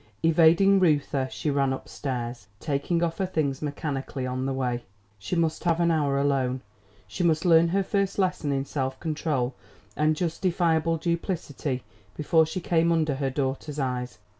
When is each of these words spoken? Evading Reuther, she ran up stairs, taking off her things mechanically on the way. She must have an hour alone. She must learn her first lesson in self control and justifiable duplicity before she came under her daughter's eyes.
Evading 0.23 0.79
Reuther, 0.79 1.27
she 1.29 1.51
ran 1.51 1.71
up 1.71 1.87
stairs, 1.87 2.47
taking 2.59 3.03
off 3.03 3.19
her 3.19 3.25
things 3.27 3.61
mechanically 3.61 4.25
on 4.25 4.47
the 4.47 4.51
way. 4.51 4.83
She 5.19 5.35
must 5.35 5.63
have 5.65 5.79
an 5.79 5.91
hour 5.91 6.17
alone. 6.17 6.61
She 7.07 7.23
must 7.23 7.45
learn 7.45 7.67
her 7.67 7.83
first 7.83 8.17
lesson 8.17 8.51
in 8.51 8.65
self 8.65 8.99
control 8.99 9.53
and 9.95 10.15
justifiable 10.15 10.97
duplicity 10.97 11.83
before 12.17 12.47
she 12.47 12.59
came 12.59 12.91
under 12.91 13.13
her 13.17 13.29
daughter's 13.29 13.77
eyes. 13.77 14.17